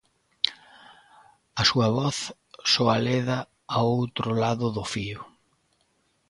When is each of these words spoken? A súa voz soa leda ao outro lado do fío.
A 1.61 1.61
súa 1.69 1.87
voz 1.99 2.17
soa 2.71 2.95
leda 3.05 3.39
ao 3.75 3.85
outro 3.99 4.29
lado 4.41 4.65
do 4.77 4.83
fío. 4.93 5.21